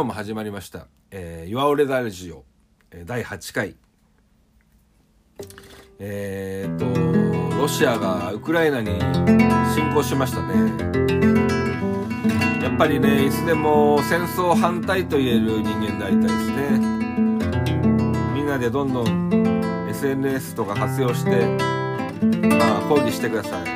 [0.00, 2.46] 今日も始まりました「えー、岩折れラジオ」
[3.04, 3.76] 第8回。
[5.98, 6.86] えー、っと
[7.58, 8.98] ロシアがウクライナに
[9.74, 10.72] 侵攻しましたね。
[12.62, 16.78] やっぱりねいつでも戦争反対と言える人間でありたいですね。
[18.34, 21.46] みんなでどんどん SNS とか活用して
[22.56, 23.66] まあ抗議してください。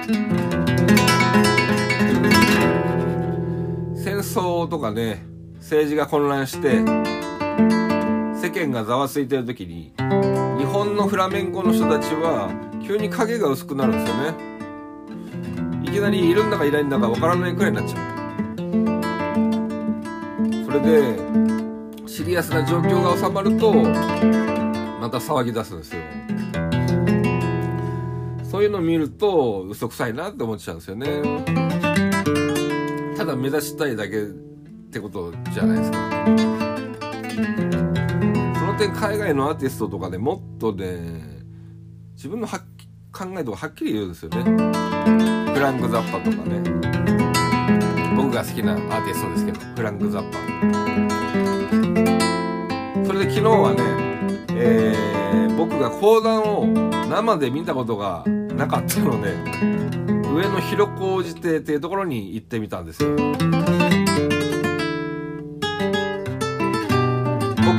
[3.94, 5.33] 戦争とかね
[5.64, 6.74] 政治が混乱して
[8.36, 9.94] 世間がざわついてる時に
[10.58, 12.50] 日本のフラメンコの人たちは
[12.86, 14.34] 急に影が薄くなるんですよね。
[15.82, 18.02] いきなりいるんだかいないんだかわからないくらいになっちゃう。
[20.66, 21.16] それで
[22.06, 26.02] シリアスな状況が収まるとまた騒ぎ出すんですよ。
[28.44, 31.06] そういうのを見ると嘘くさいなって思っちゃうんですよね。
[33.16, 34.26] ただ目指したいだけ
[34.94, 35.98] ってことじゃないですか。
[38.60, 41.42] その点海外のアーティストとかでもっとね
[42.14, 42.60] 自分のは
[43.10, 44.44] 考えとかはっきり言うんですよね。
[44.44, 46.62] フランク・ザッパとかね。
[48.16, 50.38] 僕が好きなアーティストですけどフランク・ザッパ。
[53.04, 53.82] それで昨日はね、
[54.50, 56.66] えー、僕が講談を
[57.08, 59.34] 生で見たことがなかったので
[60.30, 63.16] 上野広小路邸っていうところに行ってみたんですよ。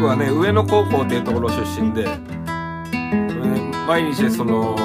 [0.06, 2.06] 僕はね上野高校っていうところ出身で
[3.88, 4.76] 毎日その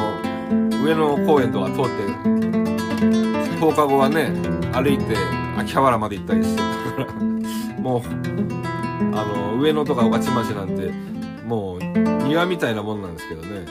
[0.82, 1.90] 上野公園とか通って
[3.60, 4.32] 放課後はね
[4.72, 5.14] 歩いて
[5.58, 6.62] 秋葉原まで行ったりして
[6.96, 7.12] たから
[7.82, 8.02] もう
[9.14, 10.90] あの上野とか御徒町なんて
[11.44, 11.80] もう
[12.26, 13.66] 庭みたいなもんなんですけどね。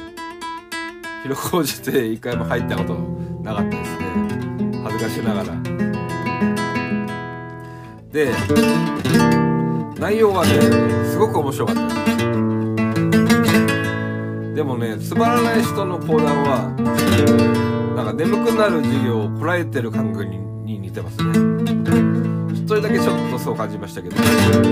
[1.23, 2.93] 広小路て一回も入ったこと
[3.41, 4.05] なかったですね。
[4.83, 5.55] 恥ずかしながら。
[8.11, 9.38] で
[9.99, 10.51] 内容はね
[11.11, 11.81] すごく面白かった。
[11.83, 11.89] で
[13.49, 16.73] すでもねつまらない人の講談は
[17.95, 20.39] なんか眠くなる授業をこらえてる感覚に
[20.79, 21.31] 似てますね。
[22.53, 24.15] 一人だけちょっとそう感じましたけど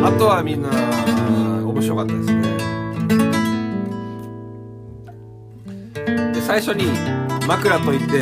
[0.06, 2.42] あとはみんな面白かったですね。
[6.34, 6.86] で最初に
[7.48, 8.22] 枕といって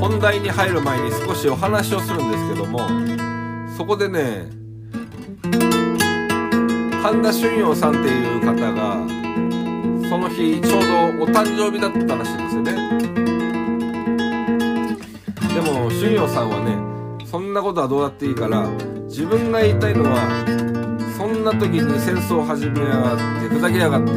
[0.00, 2.80] 本題に入る前に少しお話をするんですけども
[3.76, 4.65] そこでね
[7.06, 9.06] 神田春陽さんっていう方が
[10.08, 12.72] その日ちょうどお誕生日だったらしいんですよね。
[15.54, 18.68] でも春陽さんはねそんなことはどうだっていいから
[19.04, 20.18] 自分が言いたいのは
[21.16, 24.10] そんな時に戦争を始めやがってふざけやがって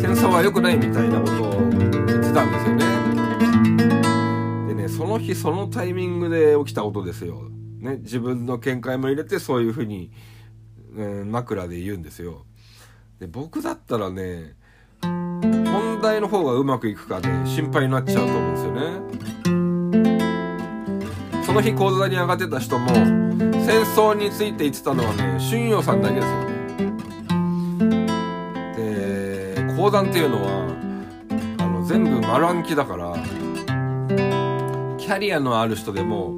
[0.00, 1.82] 戦争は良くないみたいなことを言っ
[2.20, 2.84] てたんですよね。
[4.74, 7.48] でねその日そのタイミングで起きたことですよ。
[7.78, 10.10] ね自分の見解も入れてそういうふうに
[10.96, 12.44] えー、枕で言うんですよ。
[13.18, 14.54] で僕だったらね
[15.02, 18.82] 本題の方がうまくいくかで心配になっちゃうと思うんですよね。
[21.44, 26.34] その日講座に上がってた人も戦争について言ってたのはね春陽さんだけですよ。
[26.44, 26.52] ね
[28.76, 30.66] で講談っていうのは
[31.58, 33.14] あの全部丸暗記だから
[34.98, 36.32] キャリアのある人でも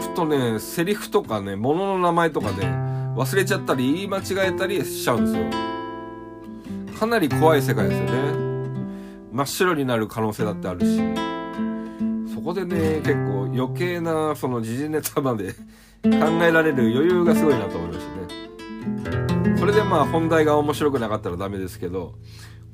[0.00, 2.83] ふとねセリフとかね物の名前とかで
[3.16, 5.44] 忘れちゃったり言い間違えたりしちゃうんですよ。
[6.98, 8.44] かなり怖い世界ですよね。
[9.32, 11.00] 真っ白になる可能性だってあるし。
[12.34, 15.52] そこでね結構余計なその時事ネタまで
[16.02, 16.10] 考
[16.42, 19.56] えられる余裕がすごいなと思いましたね。
[19.56, 22.14] それでまあ本題が面白くなかったらダメですけど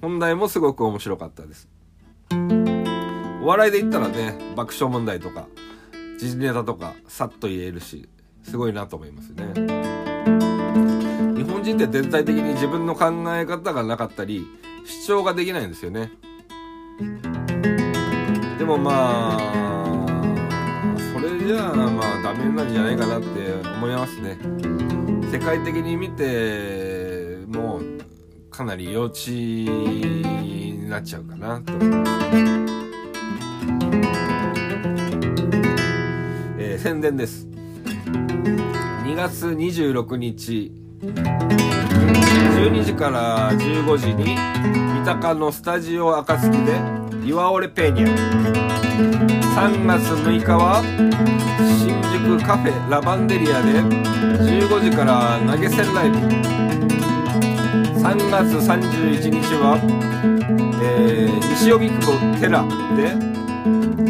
[0.01, 1.69] 本題もすごく面白かったです。
[3.43, 5.47] お笑いで言ったらね爆笑問題とか
[6.19, 8.09] 時事ネタとかさっと言えるし
[8.43, 10.00] すごいなと思いますね。
[11.77, 14.47] 人って全体的に自分の考え方がなかったり
[14.85, 16.11] 主張ができないんですよね。
[18.59, 19.39] でもまあ
[21.15, 23.27] それじゃあまあダメなんじゃないかなって
[23.77, 24.39] 思いますね。
[25.31, 28.01] 世界的に見てもう
[28.51, 31.73] かなり幼稚になっちゃうかなと。
[36.79, 37.47] 宣伝です。
[39.05, 46.79] 2月26日12時から15時に三鷹のスタジオ暁で
[47.25, 48.05] 「イワオレペーニャ」
[49.57, 50.83] 3月6日は
[51.81, 51.89] 新
[52.37, 56.19] 宿カフェラバンデリアで15時から投げ銭ライブ。
[58.01, 59.79] 3月31日は、
[60.83, 62.63] えー、西荻窪テラ
[62.95, 63.17] で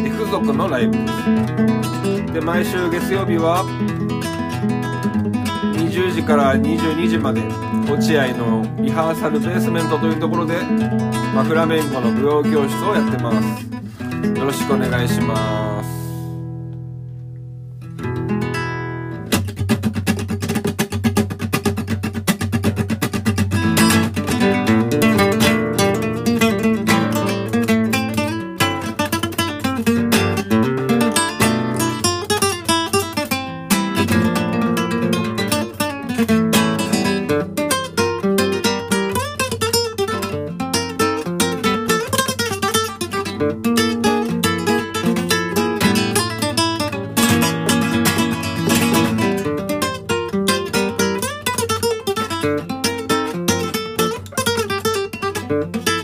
[0.09, 1.07] F 族のライブで
[2.27, 2.33] す。
[2.33, 3.63] で毎週月曜日は
[5.91, 7.41] 20時から22時まで
[7.91, 10.55] 落合のリハーサルベースメントというところで、
[11.35, 14.39] まあ、フラメンコの舞踊教室をやってます。
[14.39, 15.60] よろしくお願いします。
[55.51, 56.00] え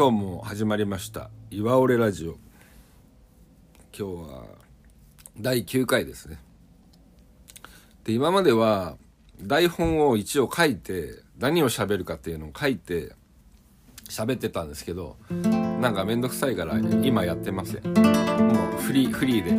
[0.00, 2.38] 今日も始まりました「岩折ラジオ」
[3.94, 4.44] 今日は
[5.38, 6.38] 第9回ですね。
[8.04, 8.96] で今までは
[9.42, 13.12] 台本を一応書いて何を喋るかっていうのを書いて
[14.08, 17.84] 喋ってたんですけどなんかめんどくさいから今やってません。
[17.84, 17.90] も
[18.78, 19.50] うフリーフリーで。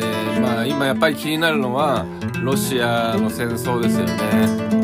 [0.00, 2.04] でまあ今やっぱり気になるのは
[2.42, 4.77] ロシアの戦争ですよね。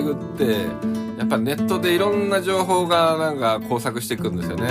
[0.00, 0.66] 争をめぐって
[1.18, 4.66] やっぱネットでいろんな情報がなんか交錯していくんですよね。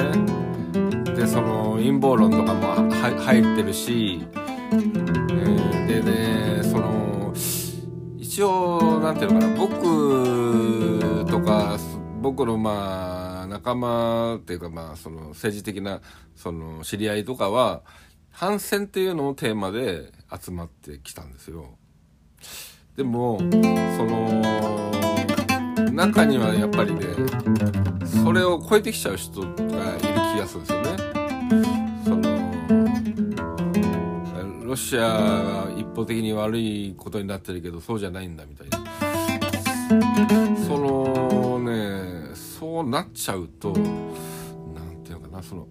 [1.15, 4.25] でその陰謀論とかも入ってるし、
[4.71, 7.33] えーでねその
[8.17, 11.77] 一応なんていうのかな僕とか
[12.21, 16.01] 僕のまあ仲間っていうかまあその政治的な
[16.35, 17.81] その知り合いとかは
[18.31, 21.77] 反戦っていうのをテーマで集まってきたんですよ。
[22.95, 24.78] でもその
[25.99, 27.01] 中にはやっぱりね
[28.23, 30.87] それを超えてきちゃう人がいる気がするんですよね。
[32.05, 32.39] その
[34.65, 38.79] ロシアが一方的に悪いことになってるけどそうじゃないんだみたいな。
[40.65, 43.83] そのねそうなっちゃうとなん
[45.03, 45.67] ていうのかなその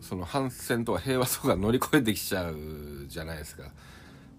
[0.00, 2.56] その反戦とか平和とか乗り越えてきちゃう
[3.08, 3.64] じゃないですか。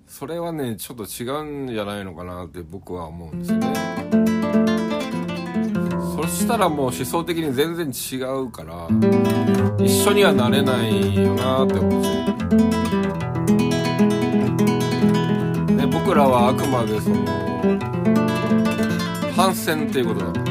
[0.08, 3.97] それはねちょっと違うんじゃないのかなって僕は思うんですよね。
[6.28, 8.88] したらもう思想的に全然違うから
[9.80, 12.12] 一緒にはなれないよなって思っちゃ
[15.74, 17.26] うで僕らはあくまでその
[19.38, 20.32] 反戦っていうことだ。
[20.32, 20.42] ね。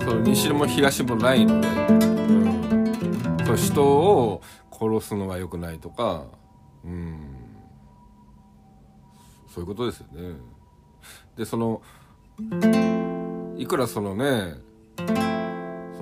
[0.00, 1.72] その西も東もないので、う
[3.42, 6.26] ん、そう人を殺すのは良くないとか。
[6.84, 7.18] うん。
[9.48, 10.36] そういうことですよね。
[11.36, 11.82] でその
[13.58, 14.54] いくらそのね
[14.96, 15.04] そ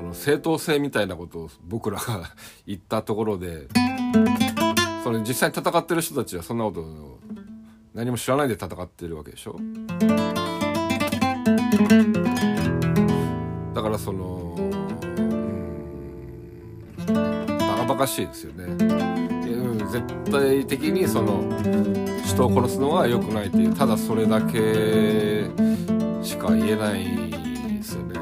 [0.03, 2.31] の正当性みたいなことを僕らが
[2.67, 3.69] 言ったところで
[5.03, 7.19] その実際に戦ってる人たちはそんなこと
[7.95, 9.57] 何も知らないで戦ってるわけでしょ？
[13.75, 14.63] だからそのう
[17.13, 17.15] ん
[17.59, 18.67] バカバカしいですよね、
[19.91, 21.43] 絶対的にその
[22.25, 25.51] 人を殺すのは良くないっていうただそれだけ
[26.23, 27.05] しか言えない
[27.77, 28.15] ですよね。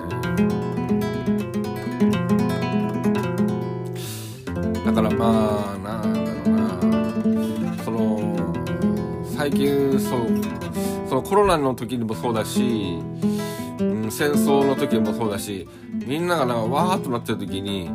[4.85, 6.62] だからまあなんだろうな。
[7.85, 8.54] その
[9.37, 10.28] 最近そう
[11.09, 12.99] そのコロナの時にもそうだし、
[13.78, 15.69] うん、戦争の時もそうだし
[16.07, 17.90] みんながなんかわーっとなってる時に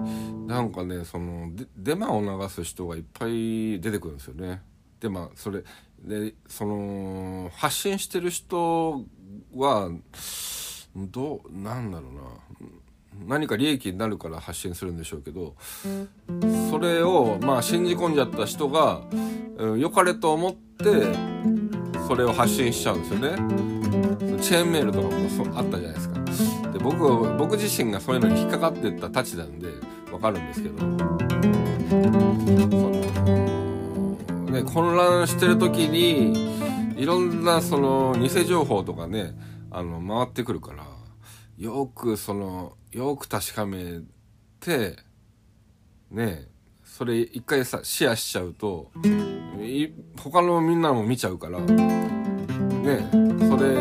[0.47, 4.61] なんかねそのデマを流す人がいっぱい出てくるんですよね。
[5.01, 5.63] でまあそれ
[6.01, 9.03] でその発信してる人
[9.53, 9.91] は
[10.95, 12.13] どうなんだろう
[13.25, 15.55] な何か利益になるから発信するんでしょうけど
[16.69, 19.01] それをまあ信じ込んじゃった人が、
[19.57, 21.13] うん、良かれと思って
[22.07, 23.31] それを発信しちゃうんですよね。
[24.41, 26.71] チェーンメールとかもそあったじゃないですか。
[26.71, 29.67] で僕僕自身がそういうのに引っかかってったたちなんで
[30.11, 30.79] わかるんですけど。
[30.79, 30.97] その
[34.51, 36.57] ね、混乱してる時に
[36.97, 39.33] いろんなその偽情報とかね
[39.69, 40.85] あの回ってくるから
[41.57, 44.01] よくそのよく確かめ
[44.59, 44.97] て
[46.09, 46.47] ね
[46.83, 48.91] それ一回さシェアしちゃうと
[50.17, 53.07] 他のみんなも見ちゃうからね
[53.47, 53.75] それ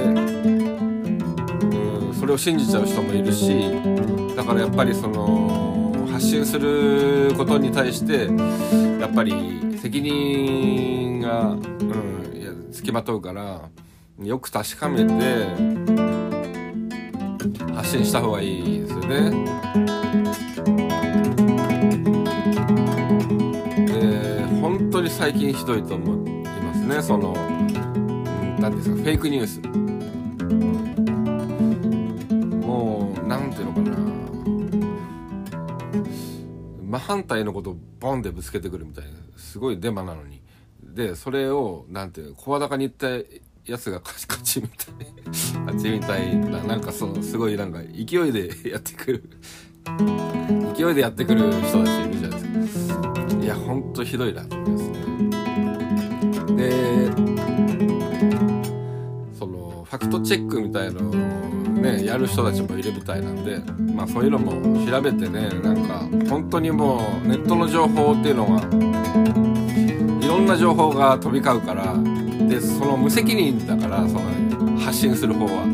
[2.19, 3.71] それを信じちゃう人もいるし
[4.37, 5.66] だからやっぱりその
[6.17, 8.25] 発信することに対して
[8.99, 13.69] やっぱり責任が、うん、いや付きまとうから
[14.23, 15.13] よく確かめて
[17.75, 19.31] 発信した方がいいですよね。
[23.87, 27.35] で本当に最近ひどいと思いますねその
[28.59, 29.61] 何ですかフェイクニュース。
[36.99, 40.43] 真反対のことをボンってぶつけてくるみたいなすごいデマなのに。
[40.83, 43.09] でそれをなんていう声高に言った
[43.71, 44.95] やつが勝ちみたい
[45.67, 46.63] 勝 ちみたいな。
[46.63, 49.31] なんかそのすごいなんか勢いで やってくる。
[50.75, 53.13] 勢いでやってくる人たちいるじゃないですか。
[53.43, 54.97] いやほんとひどいなと思いますね。
[56.57, 57.11] で
[59.39, 61.13] そのファクトチェックみたいのを
[61.93, 63.59] ねやる人たちもいるみたいなんで
[63.93, 68.61] まあそういうのも調べてねなんか本当にもうネットの情報っていうのが
[70.25, 71.95] いろんな情報が飛び交うから
[72.49, 75.67] でその無責任だからその発信する方は。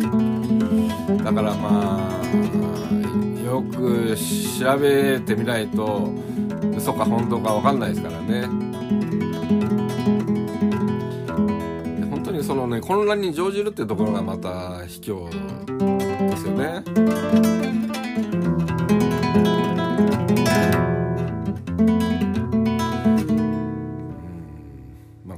[1.25, 4.16] だからまあよく
[4.59, 6.11] 調べてみないと
[6.76, 8.72] 嘘か本当か分かんないですからね。
[12.52, 16.85] そのね混乱に乗じるっていうところがまた卑怯ですよね。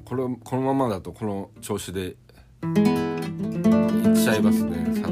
[0.04, 2.16] これこのままだとこの調子でいっ
[4.16, 4.85] ちゃいますね。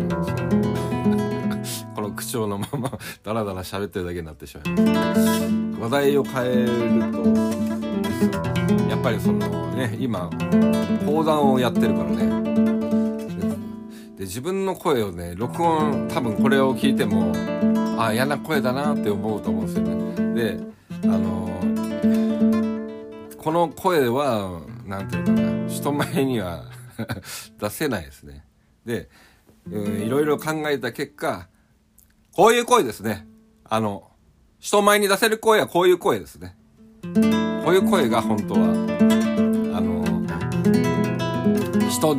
[1.95, 5.21] この口調のままダラダラ喋ってるだけになってしまいます。
[5.81, 6.69] 話題を変える
[7.13, 7.72] と
[8.89, 10.31] やっぱりそのね今
[11.07, 12.43] 講談をやってるからね。
[14.17, 17.33] で自分の声をね録音多分これを聞いても
[18.01, 20.35] あ嫌な声だなって思うと思うんですよね。
[20.35, 20.61] で
[21.05, 21.43] あの
[23.39, 26.65] この声は何て言うかな人前には
[27.59, 28.45] 出せないですね。
[28.87, 29.09] で、
[29.69, 31.49] いろいろ考えた結果
[32.33, 33.27] こういう声ですね。
[33.65, 34.11] あの
[34.59, 36.57] 人前に出せる声はこういう声ですね。
[37.73, 38.61] ういう声が本当は
[39.75, 40.05] あの
[41.89, 42.17] 人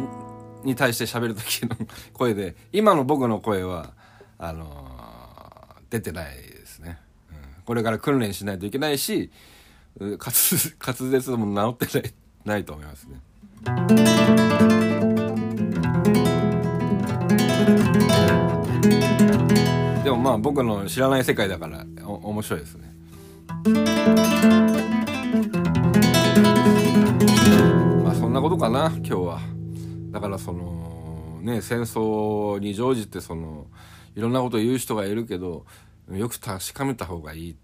[0.64, 1.76] に対して喋る時の
[2.14, 3.92] 声で今の僕の声は
[4.40, 4.68] あの
[5.90, 6.98] 出てないですね、
[7.32, 9.30] うん、これから訓練しないといけないし
[10.00, 12.14] 滑滑舌も治ってない
[12.46, 13.22] ないと思いますね。
[20.04, 22.92] でもまあ僕の知らない世界だから面白いですね。
[28.34, 29.40] んなことかな今日は。
[30.10, 33.68] だからそのね戦争に乗じてその
[34.16, 35.68] いろんなこと言う人がいるけど
[36.12, 37.56] よく確かめた方がいいっ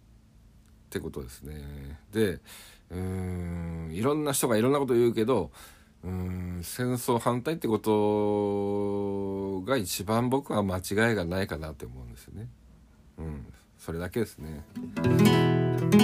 [0.91, 1.99] てことですね。
[2.11, 2.39] で
[2.91, 5.49] うんいろんな人がいろんなこと言うけど
[6.03, 12.47] うん戦争反対ってことが一番僕は間違いがないかなって思うんですよね。
[13.17, 13.45] うん、
[13.79, 14.63] それだけですね。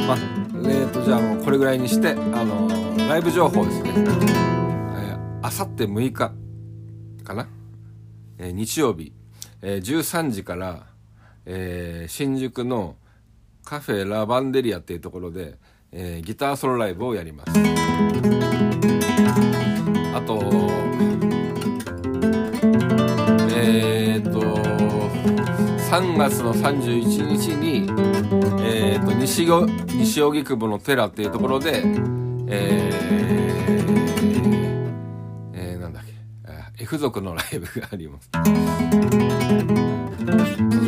[0.07, 2.67] まあ、えーと、じゃあもうこれぐらいにして、あの、
[3.07, 4.54] ライブ情報ですね。
[5.45, 6.31] あさって6日
[7.23, 7.47] かな、
[8.39, 9.13] えー、日曜日、
[9.61, 10.87] えー、13時から、
[11.45, 12.95] えー、新宿の
[13.63, 15.59] カフェラバンデリアっていうところで、
[15.91, 17.51] えー、ギターソロライブをやります。
[20.15, 20.41] あと
[23.55, 27.87] えっ、と3月の31日に、
[28.63, 29.45] えーと、西
[30.23, 31.83] 荻窪の寺っていうところで、
[32.47, 33.55] えー、
[36.85, 38.29] け F 族のライブがあります。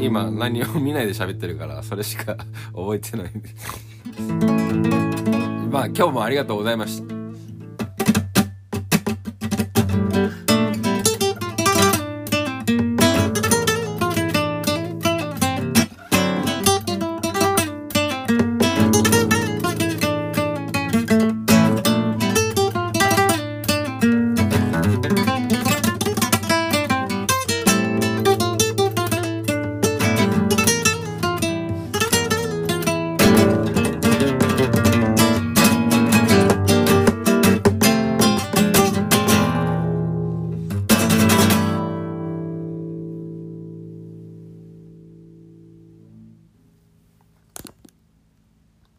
[0.01, 2.37] 今何を見ないで喋ってるからそれしか
[2.73, 3.31] 覚えてない。
[5.71, 7.16] まあ今日もありがとうございました。